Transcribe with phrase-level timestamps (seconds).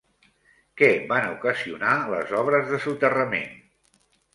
[0.81, 3.51] Què van ocasionar les obres de soterrament?